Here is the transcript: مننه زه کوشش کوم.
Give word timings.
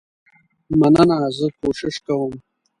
مننه 0.79 1.17
زه 1.37 1.47
کوشش 1.59 1.95
کوم. 2.05 2.33